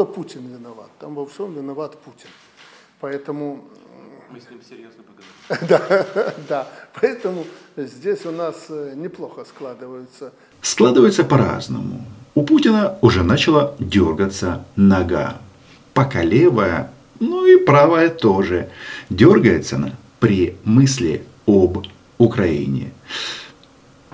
[0.00, 0.90] правда, Путин виноват.
[0.98, 2.28] Там во всем виноват Путин.
[3.00, 3.64] Поэтому...
[4.30, 5.66] Мы с ним серьезно поговорим.
[5.68, 6.66] Да, да.
[7.00, 7.44] Поэтому
[7.76, 10.32] здесь у нас э, неплохо складываются.
[10.62, 12.04] Складывается по-разному.
[12.34, 15.38] У Путина уже начала дергаться нога.
[15.92, 16.90] Пока левая,
[17.20, 18.68] ну и правая тоже.
[19.10, 19.90] Дергается она
[20.20, 21.86] при мысли об
[22.18, 22.92] Украине.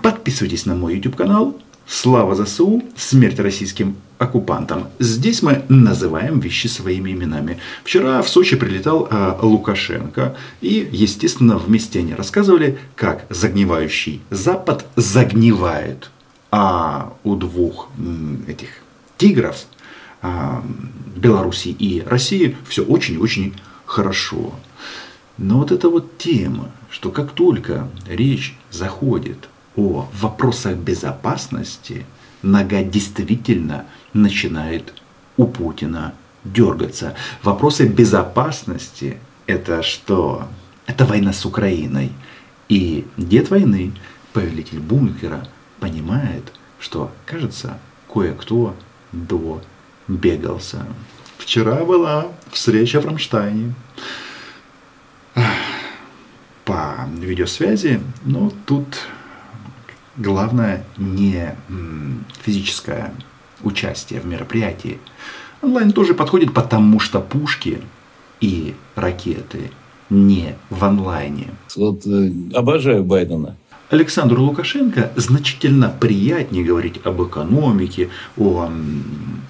[0.03, 1.55] Подписывайтесь на мой YouTube канал.
[1.89, 4.89] Слава ЗСУ, смерть российским оккупантам.
[4.99, 7.59] Здесь мы называем вещи своими именами.
[7.85, 10.37] Вчера в Сочи прилетал э, Лукашенко.
[10.61, 16.11] И, естественно, вместе они рассказывали, как загнивающий Запад загнивает.
[16.51, 18.71] А у двух м, этих
[19.17, 19.67] тигров,
[20.23, 20.61] э,
[21.15, 24.55] Беларуси и России, все очень-очень хорошо.
[25.39, 32.07] Но вот эта вот тема, что как только речь заходит о вопросах безопасности,
[32.43, 34.95] нога действительно начинает
[35.37, 37.15] у Путина дергаться.
[37.43, 40.49] Вопросы безопасности– это что?
[40.87, 42.13] Это война с Украиной.
[42.69, 43.93] И дед войны,
[44.33, 45.47] повелитель бункера,
[45.79, 47.79] понимает, что, кажется,
[48.13, 48.75] кое-кто
[49.13, 49.63] до
[50.09, 50.87] бегался.
[51.39, 53.75] Вчера была встреча в Рамштайне
[56.65, 58.87] по видеосвязи, но тут
[60.17, 61.55] главное не
[62.43, 63.13] физическое
[63.63, 64.99] участие в мероприятии.
[65.63, 67.81] Онлайн тоже подходит, потому что пушки
[68.41, 69.71] и ракеты
[70.11, 71.49] не в онлайне.
[71.75, 73.57] Вот э, обожаю Байдена.
[73.89, 78.69] Александру Лукашенко значительно приятнее говорить об экономике, о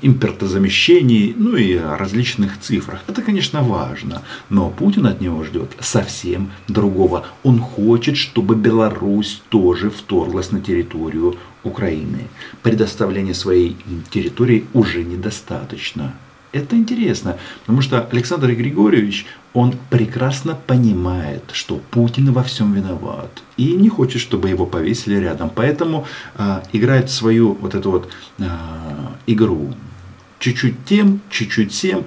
[0.03, 3.01] импортозамещении, ну и различных цифрах.
[3.07, 7.27] Это, конечно, важно, но Путин от него ждет совсем другого.
[7.43, 12.29] Он хочет, чтобы Беларусь тоже вторглась на территорию Украины.
[12.63, 13.77] Предоставление своей
[14.11, 16.15] территории уже недостаточно.
[16.53, 23.43] Это интересно, потому что Александр Григорьевич, он прекрасно понимает, что Путин во всем виноват.
[23.59, 25.51] И не хочет, чтобы его повесили рядом.
[25.55, 26.07] Поэтому
[26.37, 28.45] э, играет свою вот эту вот э,
[29.27, 29.75] игру.
[30.39, 32.05] Чуть-чуть тем, чуть-чуть тем.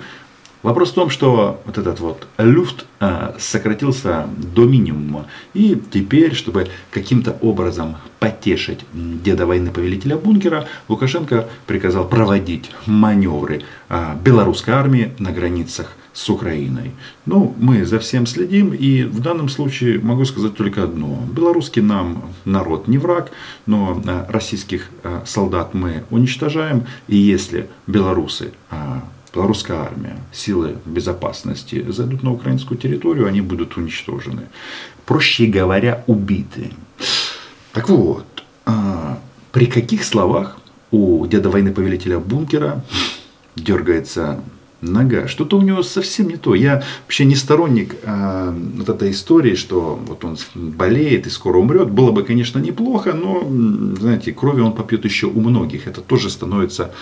[0.62, 5.28] Вопрос в том, что вот этот вот люфт э, сократился до минимума.
[5.54, 14.16] И теперь, чтобы каким-то образом потешить деда войны повелителя бункера, Лукашенко приказал проводить маневры э,
[14.22, 16.92] белорусской армии на границах с Украиной.
[17.26, 21.24] Ну, мы за всем следим, и в данном случае могу сказать только одно.
[21.32, 23.32] Белорусский нам народ не враг,
[23.66, 24.90] но э, российских
[25.26, 28.52] солдат мы уничтожаем, и если белорусы
[29.34, 34.48] белорусская армия, силы безопасности зайдут на украинскую территорию, они будут уничтожены.
[35.06, 36.72] Проще говоря, убиты.
[37.74, 38.26] Так вот,
[38.66, 39.20] а,
[39.52, 40.58] при каких словах
[40.92, 42.84] у деда войны повелителя бункера
[43.56, 44.42] дергается
[44.82, 45.28] нога.
[45.28, 46.56] Что-то у него совсем не то.
[46.56, 51.90] Я вообще не сторонник э, вот этой истории, что вот он болеет и скоро умрет.
[51.90, 53.42] Было бы, конечно, неплохо, но,
[54.00, 55.88] знаете, крови он попьет еще у многих.
[55.88, 56.94] Это тоже становится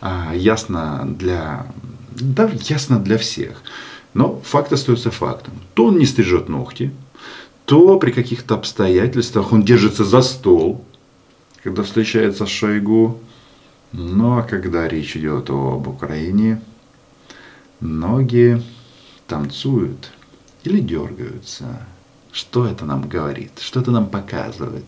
[0.00, 1.66] э, ясно для,
[2.12, 3.62] да, ясно для всех.
[4.14, 5.54] Но факт остается фактом.
[5.74, 6.92] То он не стрижет ногти,
[7.64, 10.84] то при каких-то обстоятельствах он держится за стол,
[11.62, 13.20] когда встречается с Шойгу.
[13.92, 16.60] Ну а когда речь идет об Украине,
[17.80, 18.62] Ноги
[19.26, 20.12] танцуют
[20.62, 21.86] или дергаются.
[22.32, 23.58] Что это нам говорит?
[23.60, 24.84] Что это нам показывает?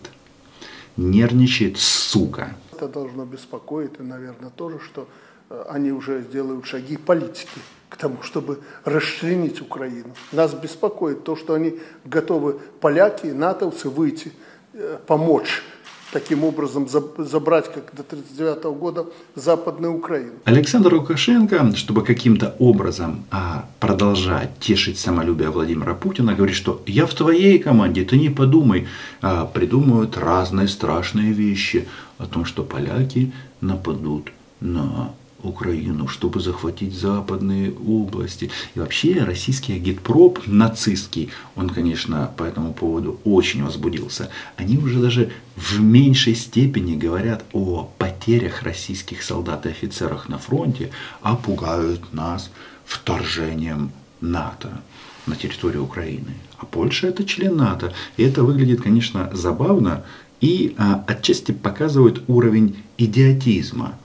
[0.97, 2.55] Нервничает сука.
[2.73, 5.07] Это должно беспокоить, и, наверное, тоже, что
[5.49, 7.59] э, они уже сделают шаги политики
[7.89, 10.13] к тому, чтобы расчленить Украину.
[10.31, 14.33] Нас беспокоит то, что они готовы, поляки и натовцы, выйти,
[14.73, 15.63] э, помочь
[16.11, 20.33] таким образом забрать, как до 1939 года, Западную Украину.
[20.45, 27.13] Александр Лукашенко, чтобы каким-то образом а, продолжать тешить самолюбие Владимира Путина, говорит, что я в
[27.13, 28.87] твоей команде, ты не подумай,
[29.21, 31.87] а, придумывают разные страшные вещи
[32.17, 33.31] о том, что поляки
[33.61, 35.11] нападут на
[35.43, 38.49] Украину, чтобы захватить западные области.
[38.75, 44.29] И вообще российский агитпроп нацистский, он, конечно, по этому поводу очень возбудился.
[44.55, 50.91] Они уже даже в меньшей степени говорят о потерях российских солдат и офицерах на фронте,
[51.21, 52.49] а пугают нас
[52.85, 53.91] вторжением
[54.21, 54.81] НАТО
[55.27, 56.33] на территорию Украины.
[56.57, 57.93] А Польша это член НАТО.
[58.15, 60.03] И это выглядит, конечно, забавно
[60.41, 63.97] и а, отчасти показывает уровень идиотизма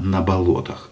[0.00, 0.90] на болотах.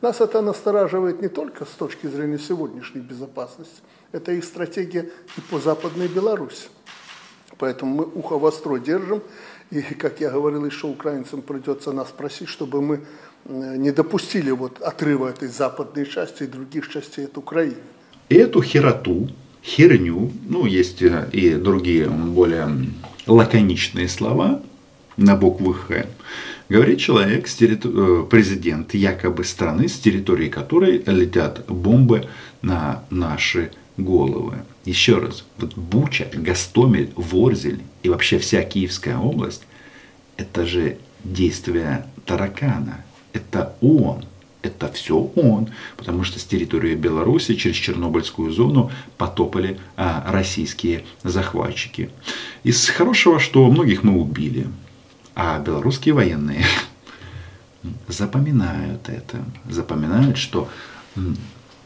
[0.00, 5.60] Нас это настораживает не только с точки зрения сегодняшней безопасности, это их стратегия и по
[5.60, 6.68] Западной Беларуси.
[7.58, 9.22] Поэтому мы ухо востро держим,
[9.70, 13.00] и, как я говорил, еще украинцам придется нас просить, чтобы мы
[13.44, 17.76] э, не допустили вот отрыва этой западной части и других частей от Украины.
[18.28, 19.28] Эту хероту,
[19.62, 22.68] херню, ну, есть э, и другие более
[23.26, 24.60] лаконичные слова
[25.16, 26.06] на букву «Х»,
[26.72, 28.24] говорит человек, территор...
[28.24, 32.26] президент якобы страны, с территории которой летят бомбы
[32.62, 34.54] на наши головы.
[34.84, 39.62] Еще раз, вот Буча, Гастомель, Ворзель и вообще вся Киевская область,
[40.36, 43.04] это же действия таракана.
[43.32, 44.24] Это он.
[44.62, 45.68] Это все он.
[45.96, 52.10] Потому что с территории Беларуси через Чернобыльскую зону потопали а, российские захватчики.
[52.64, 54.66] Из хорошего, что многих мы убили.
[55.34, 56.64] А белорусские военные
[58.08, 59.38] запоминают это.
[59.68, 60.68] Запоминают, что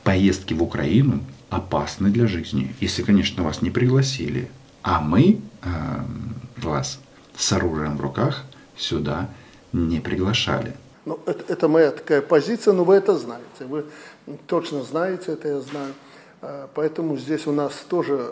[0.02, 1.20] поездки в Украину
[1.50, 4.50] опасны для жизни, если, конечно, вас не пригласили.
[4.82, 5.68] А мы э,
[6.56, 7.00] вас
[7.36, 8.44] с оружием в руках
[8.76, 9.28] сюда
[9.72, 10.74] не приглашали.
[11.04, 13.44] Ну, это, это моя такая позиция, но вы это знаете.
[13.60, 13.84] Вы
[14.46, 15.94] точно знаете это, я знаю.
[16.42, 18.30] А, поэтому здесь у нас тоже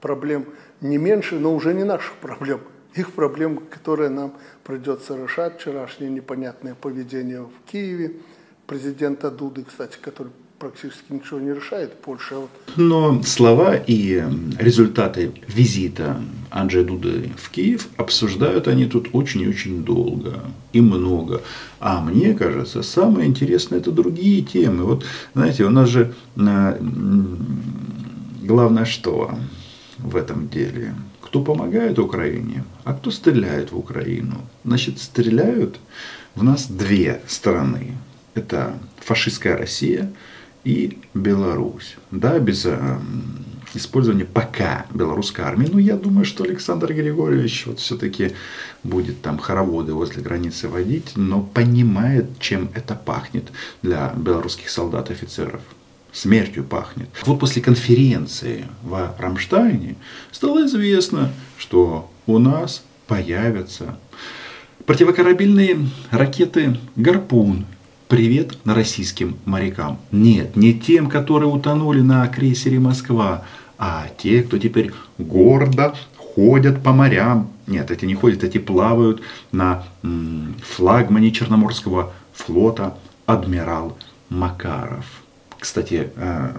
[0.00, 0.46] проблем
[0.80, 2.60] не меньше, но уже не наших проблем.
[2.94, 5.58] Их проблем, которые нам придется решать.
[5.58, 8.12] Вчерашнее непонятное поведение в Киеве
[8.66, 12.36] президента Дуды, кстати, который практически ничего не решает Польша.
[12.76, 14.22] Но слова и
[14.58, 16.20] результаты визита
[16.50, 20.40] Анджея Дуды в Киев обсуждают они тут очень и очень долго
[20.72, 21.42] и много.
[21.80, 24.84] А мне кажется, самое интересное это другие темы.
[24.84, 25.04] Вот,
[25.34, 26.78] знаете, у нас же э,
[28.42, 29.34] главное что
[29.98, 30.94] в этом деле?
[31.34, 34.42] Кто помогает Украине, а кто стреляет в Украину.
[34.64, 35.80] Значит, стреляют
[36.36, 37.96] в нас две стороны.
[38.36, 40.12] Это фашистская Россия–
[40.64, 41.96] и Беларусь.
[42.10, 42.98] Да, без э,
[43.74, 45.68] использования пока белорусской армии.
[45.70, 48.32] Ну, я думаю, что Александр Григорьевич вот все-таки
[48.82, 53.52] будет там хороводы возле границы водить, но понимает, чем это пахнет
[53.82, 55.60] для белорусских солдат и офицеров.
[56.14, 57.08] Смертью пахнет.
[57.26, 59.96] Вот после конференции в Рамштайне
[60.30, 63.98] стало известно, что у нас появятся
[64.86, 65.76] противокорабельные
[66.12, 67.66] ракеты «Гарпун»
[68.06, 69.98] привет российским морякам.
[70.12, 73.44] Нет, не тем, которые утонули на крейсере Москва,
[73.76, 77.50] а те, кто теперь гордо ходят по морям.
[77.66, 79.20] Нет, эти не ходят, эти плавают
[79.50, 79.82] на
[80.62, 82.96] флагмане Черноморского флота
[83.26, 85.23] адмирал Макаров.
[85.64, 86.52] Кстати, э,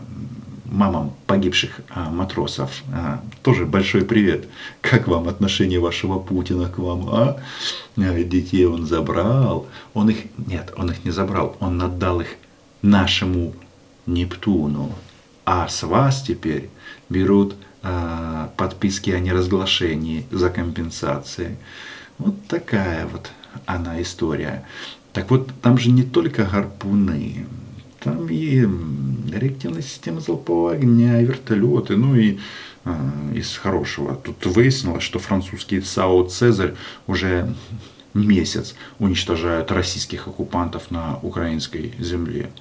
[0.66, 4.48] мамам погибших а, матросов а, тоже большой привет.
[4.82, 7.10] Как вам отношение вашего Путина к вам?
[7.10, 7.40] А?
[7.98, 8.24] а?
[8.24, 9.68] Детей он забрал.
[9.94, 11.56] Он их, нет, он их не забрал.
[11.60, 12.30] Он отдал их
[12.82, 13.54] нашему
[14.08, 14.92] Нептуну.
[15.46, 16.72] А с вас теперь
[17.08, 17.56] берут
[18.58, 21.58] подписки о неразглашении за компенсации.
[22.18, 23.30] Вот такая вот
[23.68, 24.66] она история.
[25.14, 27.46] Так вот, там же не только гарпуны.
[28.06, 28.64] Там и
[29.32, 32.38] реактивная система залпового огня, и вертолеты, ну и
[32.84, 32.96] э,
[33.34, 34.14] из хорошего.
[34.16, 36.76] Тут выяснилось, что французский САУ «Цезарь»
[37.08, 37.52] уже
[38.14, 42.52] месяц уничтожают российских оккупантов на украинской земле.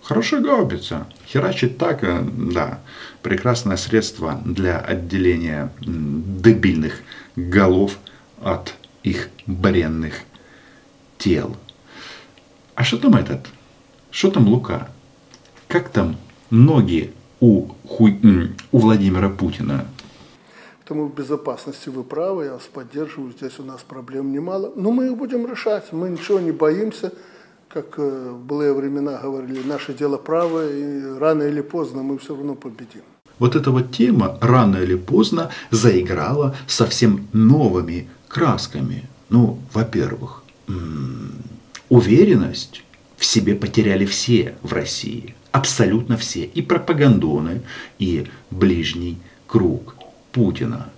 [0.00, 1.08] Хорошая гаубица.
[1.26, 2.78] Херачит так, э, да,
[3.20, 7.00] прекрасное средство для отделения дебильных
[7.34, 7.98] голов
[8.40, 10.20] от их бренных
[11.18, 11.56] тел.
[12.76, 13.48] А что там этот
[14.14, 14.88] что там Лука?
[15.66, 16.16] Как там
[16.48, 18.20] ноги у, хуй,
[18.70, 19.86] у Владимира Путина?
[20.82, 24.72] Потому в безопасности вы правы, я вас поддерживаю, здесь у нас проблем немало.
[24.76, 27.12] Но мы их будем решать, мы ничего не боимся.
[27.68, 32.36] Как э, в былые времена говорили, наше дело правое, и рано или поздно мы все
[32.36, 33.02] равно победим.
[33.40, 39.08] Вот эта вот тема рано или поздно заиграла совсем новыми красками.
[39.28, 40.44] Ну, во-первых,
[41.88, 42.84] уверенность
[43.24, 45.34] в себе потеряли все в России.
[45.50, 46.44] Абсолютно все.
[46.44, 47.62] И пропагандоны,
[47.98, 49.16] и ближний
[49.46, 49.96] круг
[50.30, 50.88] Путина.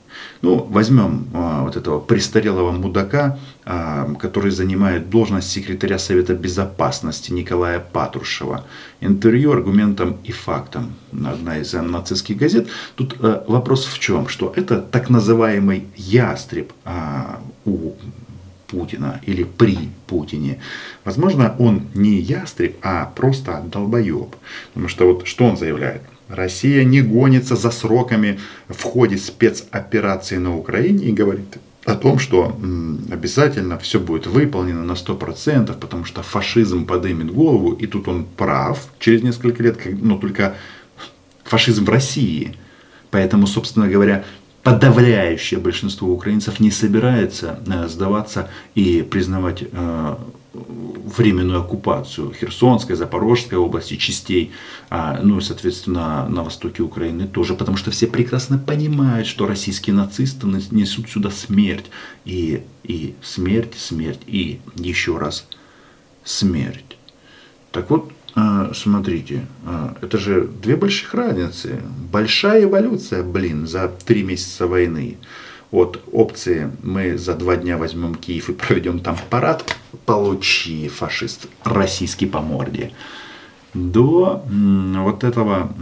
[0.43, 7.79] Ну, возьмем а, вот этого престарелого мудака, а, который занимает должность секретаря Совета Безопасности Николая
[7.79, 8.65] Патрушева.
[9.01, 10.95] Интервью аргументом и фактом.
[11.13, 12.67] Одна из нацистских газет.
[12.97, 14.27] Тут а, вопрос в чем?
[14.27, 17.93] Что это так называемый ястреб а, у
[18.67, 20.59] Путина или при Путине.
[21.05, 24.37] Возможно, он не ястреб, а просто долбоеб.
[24.73, 26.03] Потому что вот что он заявляет?
[26.29, 32.59] Россия не гонится за сроками в ходе спецоперации на Украине и говорит о том, что
[33.13, 38.89] обязательно все будет выполнено на 100%, потому что фашизм подымет голову, и тут он прав
[38.99, 40.57] через несколько лет, но только
[41.45, 42.57] фашизм в России.
[43.13, 44.25] Поэтому, собственно говоря,
[44.67, 50.17] подавляющее большинство украинцев не собирается э, сдаваться и признавать э,
[51.17, 54.51] временную оккупацию Херсонской, Запорожской области, частей,
[54.91, 59.95] а, ну и, соответственно, на востоке Украины тоже, потому что все прекрасно понимают, что российские
[59.95, 61.87] нацисты несут сюда смерть,
[62.25, 65.47] и, и смерть, смерть, и еще раз
[66.25, 66.97] смерть.
[67.71, 68.11] Так вот,
[68.75, 71.81] смотрите, а, это же две больших разницы.
[72.13, 75.17] Большая эволюция, блин, за три месяца войны.
[75.71, 82.27] От опции мы за два дня возьмем Киев и проведем там парад, получи, фашист, российский
[82.27, 82.93] по морде.
[83.75, 85.73] До вот этого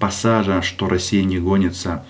[0.00, 2.04] пассажа, что Россия не гонится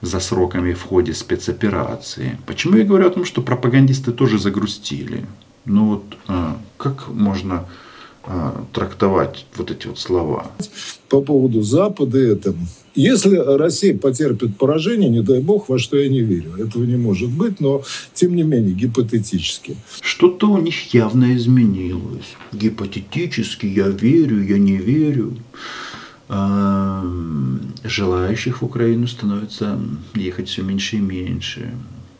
[0.00, 2.38] за сроками в ходе спецоперации.
[2.46, 5.24] Почему я говорю о том, что пропагандисты тоже загрустили?
[5.64, 7.66] Ну вот а, как можно а,
[8.72, 10.50] трактовать вот эти вот слова.
[11.08, 12.54] По поводу Запада это.
[12.94, 16.56] Если Россия потерпит поражение, не дай бог, во что я не верю.
[16.56, 17.82] Этого не может быть, но
[18.14, 19.76] тем не менее, гипотетически.
[20.00, 22.34] Что-то у них явно изменилось.
[22.52, 25.36] Гипотетически я верю, я не верю.
[26.28, 27.04] А,
[27.84, 29.78] желающих в Украину становится
[30.14, 31.72] ехать все меньше и меньше.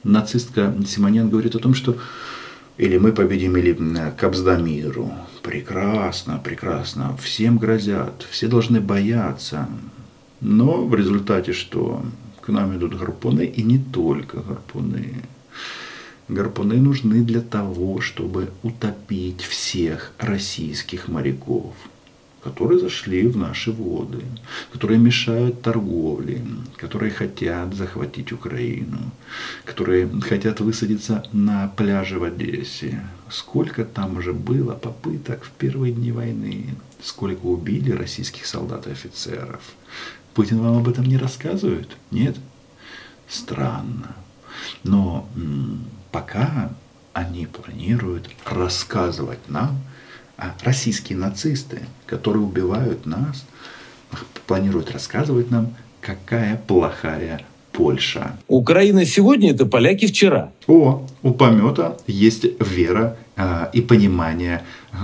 [0.05, 1.97] Нацистка Симонян говорит о том, что
[2.79, 3.77] или мы победим, или
[4.19, 5.11] Кобзда миру.
[5.47, 7.17] Прекрасно, прекрасно.
[7.19, 9.69] Всем грозят, все должны бояться.
[10.41, 12.03] Но в результате что?
[12.41, 15.23] К нам идут гарпуны, и не только гарпуны.
[16.27, 21.77] Гарпуны нужны для того, чтобы утопить всех российских моряков
[22.47, 24.23] которые зашли в наши воды,
[24.73, 26.45] которые мешают торговле,
[26.77, 28.99] которые хотят захватить Украину,
[29.65, 33.05] которые хотят высадиться на пляже в Одессе.
[33.29, 36.67] Сколько там уже было попыток в первые дни войны,
[37.03, 39.63] сколько убили российских солдат и офицеров.
[40.33, 41.97] Путин вам об этом не рассказывает?
[42.13, 42.37] Нет?
[43.29, 44.15] Странно.
[44.85, 45.29] Но
[46.13, 46.71] пока
[47.13, 49.81] они планируют рассказывать нам,
[50.37, 53.45] а российские нацисты, которые убивают нас,
[54.47, 58.39] планируют рассказывать нам, какая плохая Польша.
[58.49, 60.53] Украина сегодня– это поляки вчера.
[60.67, 64.97] О, у помета есть вера э, и понимание э,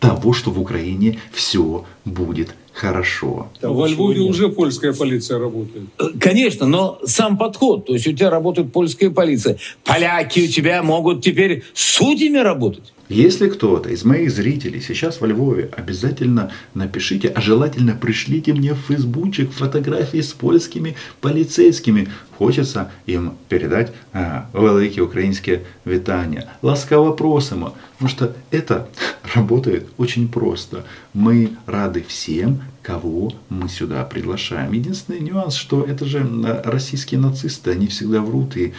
[0.00, 3.48] того, что в Украине все будет хорошо.
[3.62, 5.86] Во Львове уже польская полиция работает.
[6.20, 7.86] Конечно, но сам подход.
[7.86, 9.56] То есть у тебя работает польская полиция.
[9.84, 12.93] Поляки у тебя могут теперь судьями работать.
[13.09, 18.79] Если кто-то из моих зрителей сейчас во Львове, обязательно напишите, а желательно пришлите мне в
[18.87, 22.07] фейсбучик фотографии с польскими полицейскими.
[22.37, 26.43] Хочется им передать а, великі українське вітання.
[26.61, 27.71] Ласкаво просимо.
[27.99, 28.87] Потому что это
[29.35, 30.85] работает очень просто.
[31.13, 34.71] Мы рады всем, кого мы сюда приглашаем.
[34.71, 36.25] Единственный нюанс, что это же
[36.63, 38.73] российские нацисты, они всегда врут и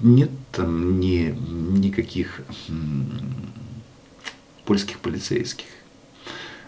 [0.00, 1.34] нет там ни,
[1.78, 2.40] никаких
[4.64, 5.66] польских полицейских.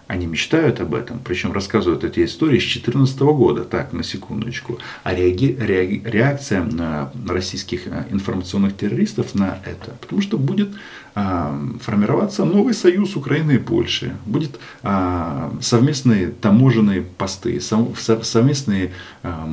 [0.08, 4.78] Они мечтают об этом, причем рассказывают эти истории с 2014 года, так, на секундочку.
[5.04, 10.68] А реаги, реаги, реакция на российских а, информационных террористов на это, потому что будет
[11.14, 19.48] а, формироваться новый союз Украины и Польши, будет а, совместные таможенные посты, сов, совместные а,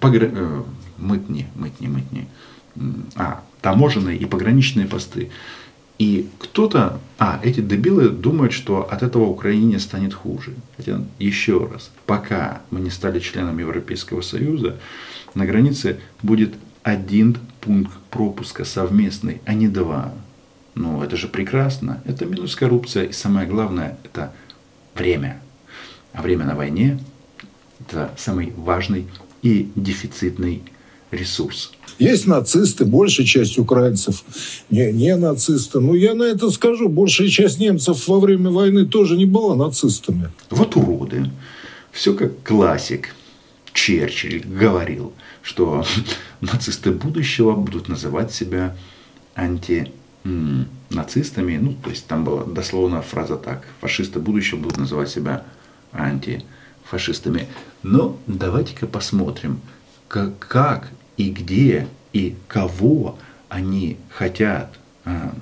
[0.00, 0.30] погр...
[0.32, 0.62] Э,
[0.98, 2.28] мытни, мытни, мытни,
[3.14, 5.30] а, таможенные и пограничные посты.
[5.98, 10.54] И кто-то, а, эти дебилы думают, что от этого Украине станет хуже.
[10.76, 14.76] Хотя, еще раз, пока мы не стали членом Европейского Союза,
[15.34, 20.12] на границе будет один пункт пропуска совместный, а не два.
[20.74, 22.02] Ну, это же прекрасно.
[22.04, 23.04] Это минус коррупция.
[23.04, 24.32] И самое главное, это
[24.94, 25.40] время.
[26.12, 27.00] А время на войне–
[27.80, 29.08] это самый важный
[29.42, 30.62] и дефицитный
[31.10, 31.72] ресурс.
[31.98, 34.22] Есть нацисты, большая часть украинцев
[34.68, 35.80] не, не нацисты.
[35.80, 40.30] Ну, я на это скажу, большая часть немцев во время войны тоже не была нацистами.
[40.50, 41.30] Вот уроды.
[41.92, 43.14] Все как классик.
[43.72, 45.84] Черчилль говорил, что
[46.40, 48.76] нацисты будущего будут называть себя
[49.34, 49.92] анти
[50.90, 55.44] нацистами, ну, то есть там была дословно фраза так, фашисты будущего будут называть себя
[55.92, 57.48] антифашистами.
[57.82, 59.60] Но давайте-ка посмотрим,
[60.08, 64.72] как, и где и кого они хотят,
[65.04, 65.34] а,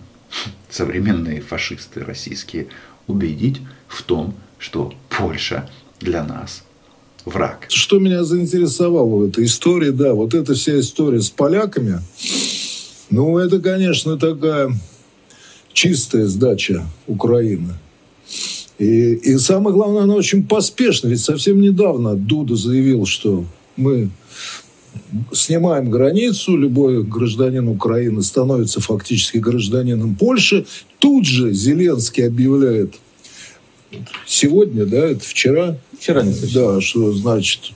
[0.71, 2.67] современные фашисты российские,
[3.07, 5.69] убедить в том, что Польша
[6.01, 6.65] для нас
[7.25, 7.67] враг.
[7.69, 12.01] Что меня заинтересовало в этой истории, да, вот эта вся история с поляками,
[13.11, 14.73] ну, это, конечно, такая
[15.73, 17.75] чистая сдача Украины.
[18.79, 21.09] И, и самое главное, она очень поспешна.
[21.09, 23.45] Ведь совсем недавно Дуда заявил, что
[23.77, 24.11] мы
[25.33, 30.67] снимаем границу, любой гражданин Украины становится фактически гражданином Польши,
[31.05, 32.95] Тут же Зеленский объявляет
[34.27, 37.73] сегодня, да, это вчера, Вчера не да, что значит,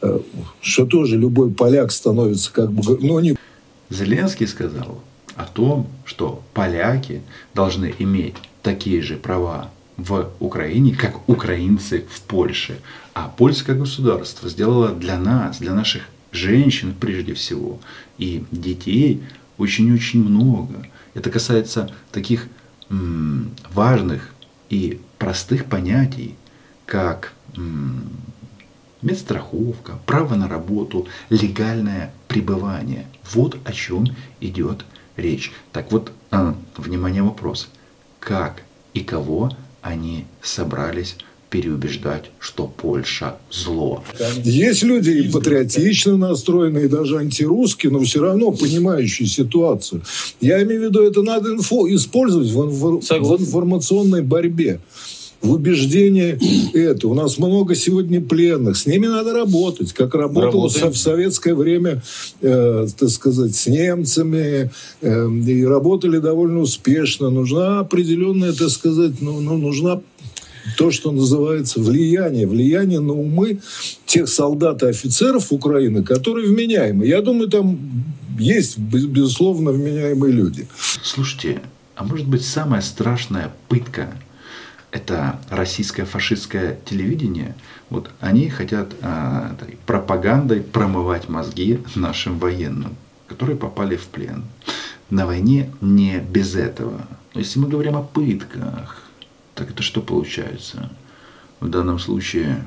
[0.00, 0.20] э,
[0.62, 3.36] что тоже любой поляк становится как бы, ну не
[3.90, 5.02] Зеленский сказал
[5.36, 7.20] о том, что поляки
[7.54, 12.80] должны иметь такие же права в Украине, как украинцы в Польше.
[13.14, 17.78] А польское государство сделало для нас, для наших женщин прежде всего,
[18.18, 19.22] и детей
[19.56, 20.86] очень-очень много.
[21.14, 22.48] Это касается таких
[22.90, 24.34] м, важных
[24.68, 26.34] и простых понятий,
[26.86, 28.10] как м,
[29.00, 33.06] медстраховка, право на работу, легальное пребывание.
[33.32, 34.06] Вот о чем
[34.40, 34.84] идет
[35.16, 35.52] речь.
[35.72, 37.68] Так вот, а, внимание, вопрос.
[38.18, 39.50] Как и кого
[39.84, 41.16] они собрались
[41.50, 44.02] переубеждать, что Польша зло?
[44.42, 50.02] Есть люди и патриотично настроенные, и даже антирусские, но все равно понимающие ситуацию.
[50.40, 54.80] Я имею в виду, это надо инфо использовать в, инфо- в информационной борьбе.
[55.44, 56.38] В убеждении
[56.74, 57.06] это.
[57.06, 58.78] У нас много сегодня пленных.
[58.78, 60.90] С ними надо работать, как работало Работаем.
[60.92, 62.02] в советское время,
[62.40, 64.70] э, так сказать, с немцами.
[65.02, 67.28] э, и работали довольно успешно.
[67.28, 70.00] Нужна определенная, так сказать, ну, ну, нужна
[70.78, 72.46] то, что называется влияние.
[72.46, 73.58] Влияние на умы
[74.06, 77.06] тех солдат и офицеров Украины, которые вменяемы.
[77.06, 77.78] Я думаю, там
[78.38, 80.66] есть, без- безусловно, вменяемые люди.
[81.02, 81.60] Слушайте,
[81.96, 84.08] а может быть самая страшная пытка–
[84.94, 87.56] это российское фашистское телевидение?
[87.90, 92.96] Вот они хотят а, пропагандой промывать мозги нашим военным,
[93.26, 94.44] которые попали в плен.
[95.10, 97.06] На войне не без этого.
[97.34, 99.02] Но если мы говорим о пытках,
[99.56, 100.88] так это что получается?
[101.58, 102.64] В данном случае,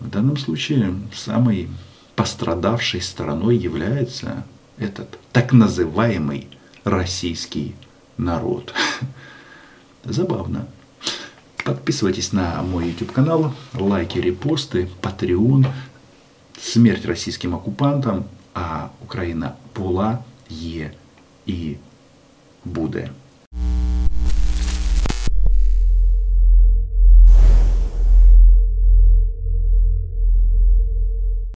[0.00, 1.68] в данном случае самой
[2.16, 4.46] пострадавшей стороной является
[4.78, 6.48] этот так называемый
[6.84, 7.74] российский
[8.16, 8.72] народ.
[10.04, 10.66] Забавно.
[11.64, 15.66] Подписывайтесь на мой YouTube канал, лайки, репосты, Patreon.
[16.60, 20.92] Смерть российским оккупантам, а Украина була, є
[21.46, 21.76] і
[22.64, 23.10] буде.